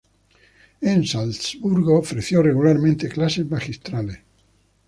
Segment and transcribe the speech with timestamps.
[0.81, 4.17] En Salzburgo ofreció regularmente clases magistrales.